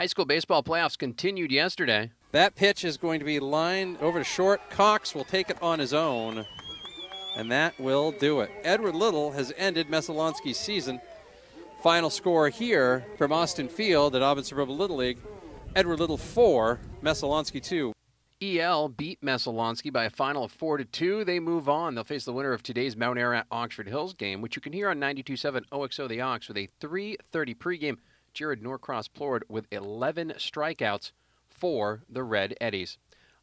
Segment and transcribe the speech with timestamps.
[0.00, 2.10] High school baseball playoffs continued yesterday.
[2.32, 4.70] That pitch is going to be lined over to short.
[4.70, 6.46] Cox will take it on his own,
[7.36, 8.50] and that will do it.
[8.64, 11.02] Edward Little has ended Messalonskee's season.
[11.82, 15.18] Final score here from Austin Field at Auburn Suburban Little League.
[15.76, 17.92] Edward Little 4, Messalonskee 2.
[18.40, 21.26] EL beat Messalonskee by a final of 4 to 2.
[21.26, 21.94] They move on.
[21.94, 24.88] They'll face the winner of today's Mount Ararat Oxford Hills game, which you can hear
[24.88, 27.98] on 92.7 OXO The Ox with a 3:30 pregame.
[28.34, 31.12] Jared Norcross Plord with 11 strikeouts
[31.48, 32.98] for the Red Eddies.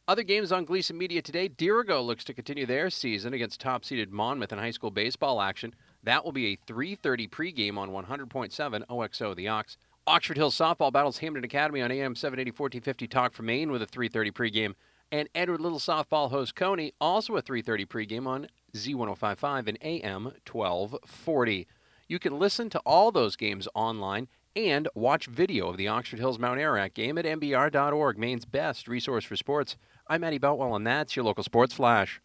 [0.08, 1.50] Other games on Gleason Media today.
[1.50, 5.74] Dirigo looks to continue their season against top-seeded Monmouth in high school baseball action.
[6.02, 9.76] That will be a 3:30 pregame on 100.7 OXO The Ox.
[10.06, 13.86] Oxford Hills softball battles Hampton Academy on AM 780 1450 Talk from Maine with a
[13.86, 14.74] 3:30 pregame,
[15.12, 21.66] and Edward Little softball host Cony also a 3:30 pregame on Z1055 and AM 1240.
[22.08, 26.38] You can listen to all those games online and watch video of the Oxford Hills
[26.38, 29.76] Mount Ararat game at mbr.org, Maine's best resource for sports.
[30.08, 32.20] I'm Matty Beltwell, and that's your local sports flash.